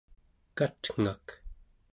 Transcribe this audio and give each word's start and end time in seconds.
katngak 0.57 1.25